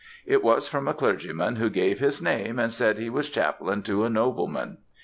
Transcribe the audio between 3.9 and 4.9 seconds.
a nobleman.